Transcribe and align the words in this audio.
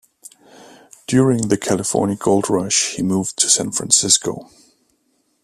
During 1.05 1.49
the 1.49 1.57
California 1.57 2.15
Gold 2.15 2.49
Rush 2.49 2.95
he 2.95 3.03
moved 3.03 3.37
to 3.37 3.47
San 3.47 3.69
Francisco. 3.71 4.49